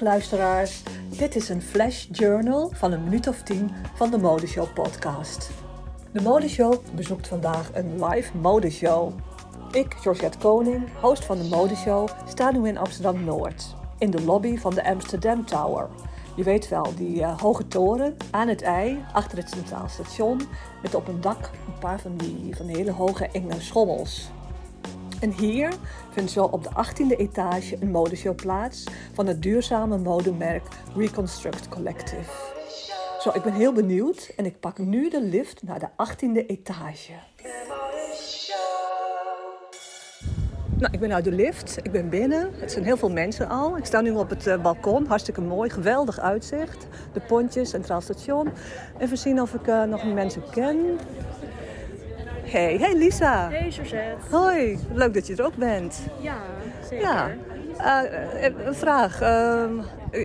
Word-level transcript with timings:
Luisteraars, 0.00 0.82
dit 1.18 1.36
is 1.36 1.48
een 1.48 1.62
flash 1.62 2.06
journal 2.12 2.70
van 2.74 2.92
een 2.92 3.04
minuut 3.04 3.28
of 3.28 3.42
tien 3.42 3.70
van 3.94 4.10
de 4.10 4.18
Modeshow 4.18 4.72
podcast. 4.74 5.50
De 6.12 6.22
Modeshow 6.22 6.74
bezoekt 6.94 7.28
vandaag 7.28 7.70
een 7.74 8.04
live 8.04 8.36
modeshow. 8.36 9.12
Ik, 9.70 9.94
Georgette 9.94 10.38
Koning, 10.38 10.88
host 11.00 11.24
van 11.24 11.38
de 11.38 11.44
Modeshow, 11.44 12.08
sta 12.28 12.50
nu 12.50 12.68
in 12.68 12.78
Amsterdam-Noord. 12.78 13.74
In 13.98 14.10
de 14.10 14.24
lobby 14.24 14.58
van 14.58 14.74
de 14.74 14.84
Amsterdam 14.84 15.46
Tower. 15.46 15.88
Je 16.36 16.42
weet 16.42 16.68
wel, 16.68 16.94
die 16.96 17.20
uh, 17.20 17.38
hoge 17.38 17.68
toren 17.68 18.16
aan 18.30 18.48
het 18.48 18.62
ei, 18.62 19.04
achter 19.12 19.38
het 19.38 19.50
Centraal 19.50 19.88
Station, 19.88 20.40
met 20.82 20.94
op 20.94 21.08
een 21.08 21.20
dak 21.20 21.50
een 21.66 21.78
paar 21.78 22.00
van 22.00 22.16
die, 22.16 22.56
van 22.56 22.66
hele 22.66 22.92
hoge 22.92 23.28
enge 23.32 23.60
schommels. 23.60 24.30
En 25.20 25.30
hier 25.30 25.72
vindt 26.10 26.30
zo 26.30 26.44
op 26.44 26.62
de 26.62 26.70
18e 26.70 27.16
etage 27.16 27.76
een 27.80 27.90
modeshow 27.90 28.34
plaats 28.34 28.84
van 29.12 29.26
het 29.26 29.42
duurzame 29.42 29.98
modemerk 29.98 30.62
Reconstruct 30.96 31.68
Collective. 31.68 32.30
Zo, 33.20 33.30
ik 33.34 33.42
ben 33.42 33.52
heel 33.52 33.72
benieuwd 33.72 34.30
en 34.36 34.44
ik 34.44 34.60
pak 34.60 34.78
nu 34.78 35.10
de 35.10 35.22
lift 35.22 35.62
naar 35.62 35.78
de 35.78 35.88
18e 35.88 36.46
etage. 36.46 37.12
Nou, 40.78 40.92
ik 40.92 41.00
ben 41.00 41.12
uit 41.12 41.24
de 41.24 41.32
lift. 41.32 41.78
Ik 41.82 41.92
ben 41.92 42.08
binnen. 42.08 42.50
Het 42.54 42.72
zijn 42.72 42.84
heel 42.84 42.96
veel 42.96 43.10
mensen 43.10 43.48
al. 43.48 43.76
Ik 43.76 43.84
sta 43.84 44.00
nu 44.00 44.10
op 44.10 44.30
het 44.30 44.46
uh, 44.46 44.62
balkon. 44.62 45.06
Hartstikke 45.06 45.40
mooi. 45.40 45.70
Geweldig 45.70 46.20
uitzicht. 46.20 46.86
De 47.12 47.20
pontjes, 47.20 47.70
Centraal 47.70 48.00
Station. 48.00 48.48
Even 48.98 49.18
zien 49.18 49.40
of 49.40 49.54
ik 49.54 49.66
uh, 49.66 49.82
nog 49.82 50.04
mensen 50.14 50.42
ken. 50.50 50.98
Hey, 52.48 52.78
hey 52.78 52.94
Lisa. 52.94 53.48
Hey 53.50 53.68
Josette. 53.68 54.16
Hoi, 54.30 54.78
leuk 54.92 55.14
dat 55.14 55.26
je 55.26 55.36
er 55.36 55.44
ook 55.44 55.56
bent. 55.56 56.00
Ja, 56.20 56.36
zeker. 56.88 57.06
Ja. 57.06 57.30
Uh, 57.80 58.66
een 58.66 58.74
vraag. 58.74 59.22
Uh, 59.22 59.64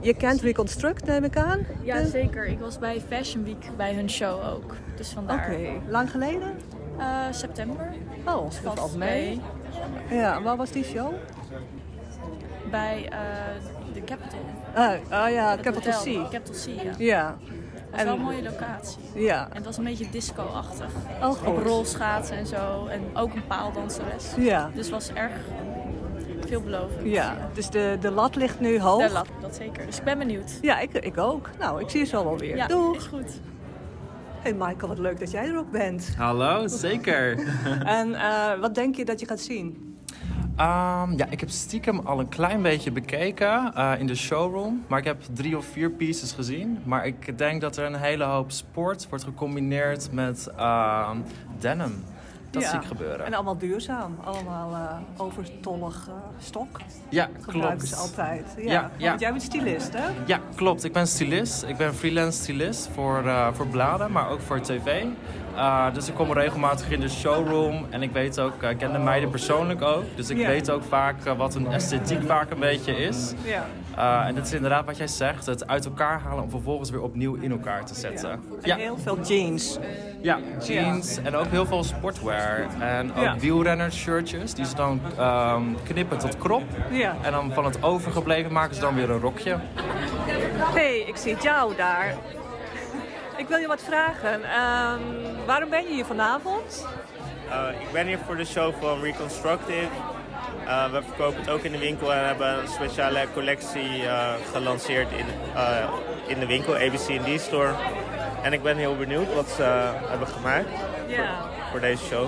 je 0.00 0.14
kent 0.14 0.40
Reconstruct, 0.40 1.06
neem 1.06 1.24
ik 1.24 1.36
aan? 1.36 1.66
Ja, 1.82 2.04
zeker. 2.04 2.46
Ik 2.46 2.58
was 2.58 2.78
bij 2.78 3.00
Fashion 3.08 3.44
Week 3.44 3.76
bij 3.76 3.94
hun 3.94 4.10
show 4.10 4.54
ook. 4.54 4.74
Dus 4.96 5.08
vandaar. 5.08 5.50
Oké. 5.50 5.60
Okay. 5.60 5.80
Lang 5.88 6.10
geleden? 6.10 6.58
Uh, 6.98 7.24
september. 7.30 7.92
Oh, 8.26 8.42
dat 8.42 8.54
valt 8.54 8.78
al 8.78 8.90
mee. 8.96 9.40
Ja, 10.10 10.42
waar 10.42 10.56
was 10.56 10.70
die 10.70 10.84
show? 10.84 11.12
Bij 12.70 13.08
de 13.92 14.04
Capital. 14.04 14.40
Ah, 14.74 14.92
oh 15.24 15.30
ja, 15.30 15.56
Capital. 15.62 16.02
C. 16.02 16.30
Capital 16.30 16.54
C, 16.54 16.82
ja. 16.82 16.92
Ja. 16.98 17.36
Het 17.90 17.98
is 18.00 18.04
wel 18.04 18.14
een 18.14 18.20
mooie 18.20 18.42
locatie. 18.42 18.98
Ja. 19.14 19.48
En 19.48 19.56
het 19.56 19.64
was 19.64 19.76
een 19.76 19.84
beetje 19.84 20.10
disco-achtig. 20.10 20.90
Oh, 21.22 21.30
goed. 21.30 21.48
Op 21.48 21.62
rolschaatsen 21.62 22.36
en 22.36 22.46
zo. 22.46 22.86
En 22.86 23.00
ook 23.14 23.34
een 23.34 23.46
paaldanseres. 23.46 24.34
Ja. 24.36 24.70
Dus 24.74 24.84
het 24.84 24.94
was 24.94 25.12
erg 25.12 25.32
veelbelovend. 26.46 27.00
Ja, 27.04 27.36
dus 27.54 27.70
de, 27.70 27.96
de 28.00 28.10
lat 28.10 28.36
ligt 28.36 28.60
nu 28.60 28.80
hoog. 28.80 29.06
De 29.06 29.12
lat, 29.12 29.28
dat 29.40 29.56
zeker. 29.56 29.86
Dus 29.86 29.98
ik 29.98 30.04
ben 30.04 30.18
benieuwd. 30.18 30.58
Ja, 30.60 30.78
ik, 30.78 30.92
ik 30.92 31.18
ook. 31.18 31.50
Nou, 31.58 31.80
ik 31.80 31.90
zie 31.90 32.00
je 32.00 32.06
zo 32.06 32.24
wel 32.24 32.38
weer. 32.38 32.56
Ja, 32.56 32.66
Doeg. 32.66 32.96
is 32.96 33.04
goed. 33.04 33.40
Hey 34.40 34.52
Michael, 34.52 34.88
wat 34.88 34.98
leuk 34.98 35.18
dat 35.18 35.30
jij 35.30 35.48
er 35.48 35.58
ook 35.58 35.70
bent. 35.70 36.14
Hallo, 36.16 36.66
zeker. 36.66 37.38
en 37.98 38.08
uh, 38.08 38.60
wat 38.60 38.74
denk 38.74 38.96
je 38.96 39.04
dat 39.04 39.20
je 39.20 39.26
gaat 39.26 39.40
zien? 39.40 39.97
Um, 40.60 41.16
ja, 41.16 41.26
ik 41.30 41.40
heb 41.40 41.48
stiekem 41.48 41.98
al 41.98 42.20
een 42.20 42.28
klein 42.28 42.62
beetje 42.62 42.90
bekeken 42.90 43.72
uh, 43.76 43.92
in 43.98 44.06
de 44.06 44.14
showroom. 44.14 44.84
Maar 44.86 44.98
ik 44.98 45.04
heb 45.04 45.22
drie 45.32 45.56
of 45.56 45.64
vier 45.64 45.90
pieces 45.90 46.32
gezien. 46.32 46.78
Maar 46.84 47.06
ik 47.06 47.38
denk 47.38 47.60
dat 47.60 47.76
er 47.76 47.84
een 47.84 47.94
hele 47.94 48.24
hoop 48.24 48.50
sport 48.50 49.08
wordt 49.08 49.24
gecombineerd 49.24 50.12
met 50.12 50.48
uh, 50.56 51.10
denim. 51.58 52.04
Dat 52.50 52.62
ja. 52.62 52.68
zie 52.68 52.78
ik 52.78 52.84
gebeuren. 52.86 53.26
En 53.26 53.34
allemaal 53.34 53.58
duurzaam. 53.58 54.16
Allemaal 54.24 54.70
uh, 54.70 54.92
overtollig 55.16 56.06
uh, 56.08 56.14
stok. 56.38 56.80
Ja, 57.08 57.28
Gebruiken 57.40 57.78
klopt. 57.78 57.86
ze 57.88 57.94
altijd. 57.96 58.54
Ja. 58.56 58.72
Ja, 58.72 58.90
ja. 58.96 59.08
Want 59.08 59.20
jij 59.20 59.30
bent 59.30 59.42
stylist, 59.42 59.92
hè? 59.92 60.06
Ja, 60.26 60.40
klopt. 60.54 60.84
Ik 60.84 60.92
ben 60.92 61.06
stylist. 61.06 61.62
Ik 61.62 61.76
ben 61.76 61.94
freelance 61.94 62.42
stylist 62.42 62.88
voor, 62.94 63.22
uh, 63.24 63.48
voor 63.52 63.66
bladen, 63.66 64.12
maar 64.12 64.28
ook 64.30 64.40
voor 64.40 64.60
tv. 64.60 65.04
Dus 65.92 66.08
ik 66.08 66.14
kom 66.14 66.32
regelmatig 66.32 66.90
in 66.90 67.00
de 67.00 67.08
showroom 67.08 67.86
en 67.90 68.02
ik 68.02 68.12
weet 68.12 68.40
ook, 68.40 68.62
ik 68.62 68.78
ken 68.78 68.92
de 68.92 68.98
meiden 68.98 69.30
persoonlijk 69.30 69.82
ook. 69.82 70.04
Dus 70.14 70.30
ik 70.30 70.36
Ja. 70.36 70.46
weet 70.46 70.70
ook 70.70 70.82
vaak 70.82 71.22
wat 71.36 71.54
hun 71.54 71.66
esthetiek 71.72 72.22
vaak 72.26 72.50
een 72.50 72.58
beetje 72.58 72.96
is. 72.96 73.32
Ja. 73.44 73.66
Uh, 73.98 74.26
en 74.26 74.34
dat 74.34 74.46
is 74.46 74.52
inderdaad 74.52 74.84
wat 74.84 74.96
jij 74.96 75.06
zegt, 75.06 75.46
het 75.46 75.66
uit 75.66 75.84
elkaar 75.84 76.20
halen 76.20 76.42
om 76.44 76.50
vervolgens 76.50 76.90
weer 76.90 77.02
opnieuw 77.02 77.34
in 77.34 77.50
elkaar 77.50 77.84
te 77.84 77.94
zetten. 77.94 78.40
En 78.62 78.78
heel 78.78 78.98
veel 78.98 79.20
jeans. 79.20 79.78
Ja, 80.22 80.38
jeans 80.66 81.16
en 81.22 81.36
ook 81.36 81.46
heel 81.46 81.66
veel 81.66 81.84
sportwear. 81.84 82.37
En 82.80 83.14
ook 83.14 83.22
Ja. 83.22 83.36
wielrennershirtjes, 83.38 84.54
die 84.54 84.64
ze 84.66 84.74
dan 84.74 85.00
um, 85.20 85.76
knippen 85.84 86.18
tot 86.18 86.38
krop. 86.38 86.62
Ja. 86.90 87.16
En 87.22 87.32
dan 87.32 87.52
van 87.52 87.64
het 87.64 87.82
overgebleven 87.82 88.52
maken 88.52 88.74
ze 88.74 88.80
dan 88.80 88.94
weer 88.94 89.10
een 89.10 89.20
rokje. 89.20 89.56
hey, 90.74 90.98
ik 90.98 91.16
zie 91.16 91.36
jou 91.42 91.76
daar. 91.76 92.14
Ik 93.36 93.48
wil 93.48 93.58
je 93.58 93.66
wat 93.66 93.82
vragen. 93.82 94.32
Um, 94.34 95.00
waarom 95.46 95.70
ben 95.70 95.82
je 95.82 95.88
hier 95.94 96.04
vanavond? 96.04 96.86
Uh, 97.48 97.80
ik 97.80 97.92
ben 97.92 98.06
hier 98.06 98.18
voor 98.26 98.36
de 98.36 98.44
show 98.44 98.74
van 98.80 99.00
Reconstructive. 99.02 99.88
Uh, 100.64 100.90
we 100.92 101.02
verkopen 101.02 101.40
het 101.40 101.50
ook 101.50 101.62
in 101.62 101.72
de 101.72 101.78
winkel 101.78 102.12
en 102.14 102.26
hebben 102.26 102.58
een 102.58 102.68
speciale 102.68 103.26
collectie 103.34 104.02
uh, 104.02 104.28
gelanceerd 104.52 105.08
in, 105.12 105.24
in 106.26 106.38
de 106.40 106.46
winkel, 106.46 106.74
ABC&D 106.74 107.40
Store. 107.40 107.70
En 108.42 108.52
ik 108.52 108.62
ben 108.62 108.76
heel 108.76 108.96
benieuwd 108.96 109.34
wat 109.34 109.48
ze 109.48 109.62
hebben 110.08 110.28
gemaakt 110.28 110.68
voor, 111.08 111.24
voor 111.70 111.80
deze 111.80 112.04
show. 112.04 112.26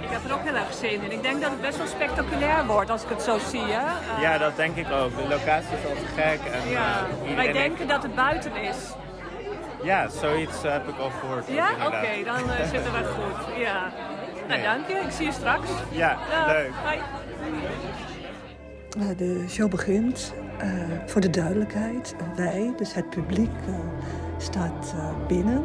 Ik 0.00 0.10
heb 0.10 0.24
er 0.24 0.34
ook 0.34 0.44
heel 0.44 0.54
erg 0.54 0.74
zin 0.74 1.02
in. 1.02 1.12
Ik 1.12 1.22
denk 1.22 1.40
dat 1.40 1.50
het 1.50 1.60
best 1.60 1.78
wel 1.78 1.86
spectaculair 1.86 2.66
wordt 2.66 2.90
als 2.90 3.02
ik 3.02 3.08
het 3.08 3.22
zo 3.22 3.38
zie. 3.50 3.60
Hè? 3.60 3.84
Uh, 4.16 4.22
Ja, 4.22 4.38
dat 4.38 4.56
denk 4.56 4.76
ik 4.76 4.90
ook. 4.90 5.16
De 5.16 5.28
locatie 5.28 5.76
is 5.82 5.88
al 5.88 5.94
te 5.96 6.20
gek. 6.22 6.40
En, 6.52 6.70
ja. 6.70 6.80
uh, 6.80 7.20
Wij 7.20 7.28
iedereen 7.30 7.52
denken 7.52 7.88
dat 7.88 8.02
het 8.02 8.14
buiten 8.14 8.56
is. 8.56 8.76
Ja, 9.82 10.08
zoiets 10.08 10.62
heb 10.62 10.88
ik 10.88 10.98
al 10.98 11.10
gehoord. 11.20 11.44
Ja? 11.48 11.68
Oké, 11.76 11.86
okay, 11.86 12.24
dan 12.24 12.38
zitten 12.70 12.92
we 12.92 13.04
goed. 13.04 13.56
Ja. 13.58 13.92
Nou, 14.48 14.62
dank 14.62 14.88
je. 14.88 14.94
Ik 14.94 15.10
zie 15.10 15.26
je 15.26 15.32
straks. 15.32 15.68
Ja, 15.90 16.18
leuk. 16.46 16.72
Eh, 18.98 19.16
De 19.16 19.44
show 19.48 19.70
begint. 19.70 20.34
Uh, 20.62 20.70
voor 21.06 21.20
de 21.20 21.30
duidelijkheid, 21.30 22.14
wij, 22.36 22.72
dus 22.76 22.94
het 22.94 23.10
publiek, 23.10 23.50
uh, 23.68 23.74
staat 24.38 24.94
binnen. 25.28 25.62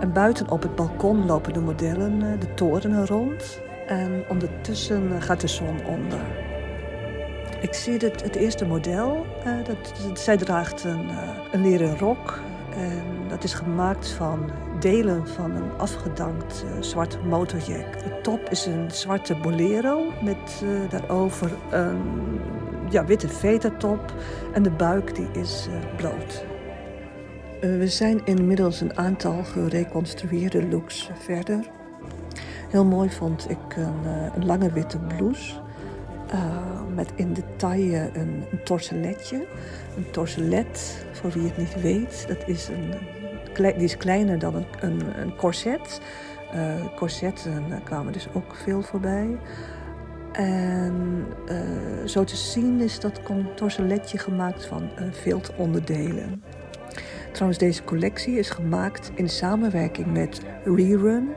En 0.00 0.12
buiten 0.12 0.50
op 0.50 0.62
het 0.62 0.74
balkon 0.74 1.26
lopen 1.26 1.52
de 1.52 1.60
modellen 1.60 2.40
de 2.40 2.54
toren 2.54 3.06
rond. 3.06 3.60
En 3.86 4.24
ondertussen 4.28 5.22
gaat 5.22 5.40
de 5.40 5.46
zon 5.46 5.84
onder. 5.86 6.20
Ik 7.60 7.74
zie 7.74 7.96
het, 7.96 8.22
het 8.22 8.36
eerste 8.36 8.64
model. 8.64 9.26
Dat, 9.64 10.18
zij 10.18 10.36
draagt 10.36 10.84
een, 10.84 11.08
een 11.52 11.62
leren 11.62 11.98
rok. 11.98 12.40
En 12.76 13.28
dat 13.28 13.44
is 13.44 13.54
gemaakt 13.54 14.08
van 14.08 14.50
delen 14.80 15.28
van 15.28 15.50
een 15.50 15.70
afgedankt 15.76 16.64
uh, 16.64 16.82
zwart 16.82 17.24
motorjack. 17.24 17.98
De 17.98 18.20
top 18.22 18.48
is 18.50 18.66
een 18.66 18.90
zwarte 18.90 19.36
bolero 19.36 20.12
met 20.22 20.62
uh, 20.64 20.90
daarover 20.90 21.50
een 21.70 22.40
ja, 22.90 23.04
witte 23.04 23.28
vetertop. 23.28 24.12
En 24.52 24.62
de 24.62 24.70
buik 24.70 25.14
die 25.14 25.28
is 25.32 25.68
uh, 25.70 25.96
bloot. 25.96 26.44
Uh, 27.60 27.78
we 27.78 27.88
zijn 27.88 28.20
inmiddels 28.24 28.80
een 28.80 28.98
aantal 28.98 29.44
gereconstrueerde 29.44 30.68
looks 30.68 31.10
verder. 31.18 31.70
Heel 32.68 32.84
mooi 32.84 33.10
vond 33.10 33.50
ik 33.50 33.76
een, 33.76 34.06
een 34.34 34.46
lange 34.46 34.72
witte 34.72 34.98
blouse. 34.98 35.54
Uh, 36.34 36.68
met 36.94 37.12
in 37.14 37.32
de 37.32 37.42
taille 37.56 38.10
een, 38.12 38.44
een. 38.64 39.46
Een 39.96 40.10
torselet, 40.10 41.06
voor 41.12 41.30
wie 41.30 41.42
het 41.42 41.56
niet 41.56 41.80
weet, 41.82 42.24
dat 42.28 42.48
is 42.48 42.68
een, 42.68 42.94
die 43.54 43.84
is 43.84 43.96
kleiner 43.96 44.38
dan 44.38 44.54
een, 44.54 44.66
een, 44.80 45.20
een 45.20 45.36
corset. 45.36 46.00
Uh, 46.54 46.74
corsetten 46.96 47.82
kwamen 47.84 48.12
dus 48.12 48.28
ook 48.32 48.54
veel 48.54 48.82
voorbij. 48.82 49.38
En 50.32 51.26
uh, 51.50 52.06
zo 52.06 52.24
te 52.24 52.36
zien 52.36 52.80
is 52.80 53.00
dat 53.00 53.22
torseletje 53.54 54.18
gemaakt 54.18 54.66
van 54.66 54.90
viltonderdelen. 55.10 56.42
Trouwens, 57.32 57.58
deze 57.58 57.84
collectie 57.84 58.38
is 58.38 58.50
gemaakt 58.50 59.10
in 59.14 59.28
samenwerking 59.28 60.12
met 60.12 60.40
Rerun. 60.64 61.28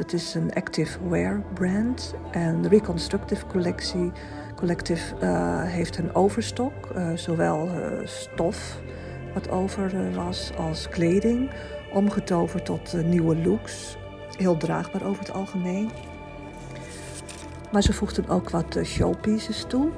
Dat 0.00 0.12
is 0.12 0.34
een 0.34 0.52
active 0.52 1.08
wear 1.08 1.42
brand. 1.54 2.14
En 2.30 2.62
de 2.62 2.68
Reconstructive 2.68 3.46
collectie, 3.46 4.12
Collective 4.56 5.14
uh, 5.22 5.62
heeft 5.64 5.98
een 5.98 6.14
overstok. 6.14 6.72
Uh, 6.96 7.10
zowel 7.14 7.66
uh, 7.66 8.06
stof 8.06 8.80
wat 9.34 9.50
over 9.50 10.12
was 10.14 10.52
als 10.56 10.88
kleding. 10.88 11.50
Omgetoverd 11.92 12.64
tot 12.64 13.04
nieuwe 13.04 13.36
looks. 13.36 13.96
Heel 14.36 14.56
draagbaar 14.56 15.04
over 15.04 15.22
het 15.22 15.32
algemeen. 15.32 15.90
Maar 17.72 17.82
ze 17.82 17.92
voegden 17.92 18.28
ook 18.28 18.50
wat 18.50 18.78
showpieces 18.84 19.64
toe. 19.68 19.90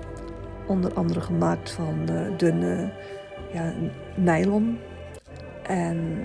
Onder 0.67 0.95
andere 0.95 1.21
gemaakt 1.21 1.71
van 1.71 2.09
dunne 2.37 2.93
ja, 3.53 3.73
nylon. 4.17 4.79
En 5.63 6.19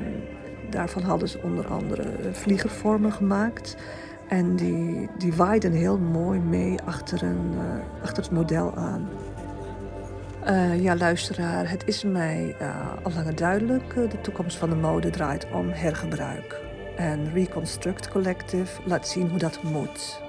daarvan 0.70 1.04
hadden 1.04 1.30
ze 1.30 1.40
onder 1.44 1.68
andere 1.68 2.04
vliegervormen 2.32 3.12
gemaakt. 3.12 3.76
En 4.28 4.56
die, 4.56 5.10
die 5.18 5.34
waaiden 5.34 5.72
heel 5.72 5.98
mooi 5.98 6.40
mee 6.40 6.76
achter, 6.86 7.24
een, 7.24 7.52
uh, 7.54 8.04
achter 8.04 8.24
het 8.24 8.32
model 8.32 8.76
aan. 8.76 9.10
Uh, 10.48 10.82
ja, 10.82 10.96
luisteraar, 10.96 11.70
het 11.70 11.84
is 11.86 12.04
mij 12.04 12.56
uh, 12.62 12.94
al 13.04 13.12
langer 13.16 13.36
duidelijk. 13.36 13.94
De 13.94 14.22
toekomst 14.22 14.58
van 14.58 14.70
de 14.70 14.76
mode 14.76 15.10
draait 15.10 15.48
om 15.54 15.70
hergebruik. 15.70 16.62
En 16.96 17.34
Reconstruct 17.34 18.10
Collective 18.10 18.82
laat 18.86 19.08
zien 19.08 19.30
hoe 19.30 19.40
dat 19.40 19.64
moet. 19.64 20.26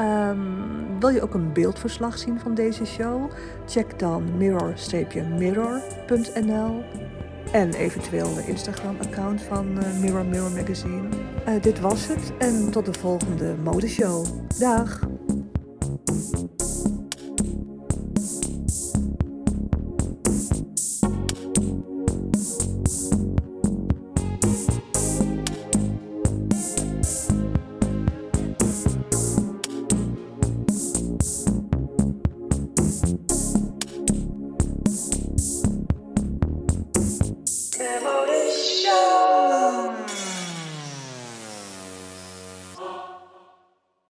Um, 0.00 1.00
wil 1.00 1.08
je 1.08 1.22
ook 1.22 1.34
een 1.34 1.52
beeldverslag 1.52 2.18
zien 2.18 2.40
van 2.40 2.54
deze 2.54 2.84
show? 2.84 3.30
Check 3.66 3.98
dan 3.98 4.36
mirror-mirror.nl 4.36 6.84
en 7.52 7.74
eventueel 7.74 8.34
de 8.34 8.46
Instagram-account 8.46 9.42
van 9.42 9.72
Mirror 10.00 10.24
Mirror 10.24 10.50
Magazine. 10.50 11.08
dit 11.60 11.80
was 11.80 12.06
het 12.06 12.32
en 12.38 12.70
tot 12.70 12.84
de 12.84 12.92
volgende 12.92 13.54
modeshow. 13.64 14.26
Dag! 14.58 15.17